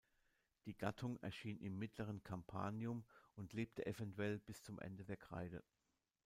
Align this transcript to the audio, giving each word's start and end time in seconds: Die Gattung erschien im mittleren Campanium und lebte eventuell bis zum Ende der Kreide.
Die 0.65 0.73
Gattung 0.75 1.19
erschien 1.21 1.59
im 1.59 1.77
mittleren 1.77 2.23
Campanium 2.23 3.05
und 3.35 3.53
lebte 3.53 3.85
eventuell 3.85 4.39
bis 4.39 4.63
zum 4.63 4.79
Ende 4.79 5.05
der 5.05 5.17
Kreide. 5.17 5.63